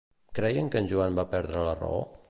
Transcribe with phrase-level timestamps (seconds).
[0.39, 2.03] Creien que en Joan va perdre la raó?